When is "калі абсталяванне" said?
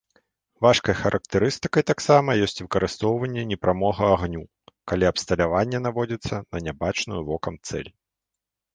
4.93-5.87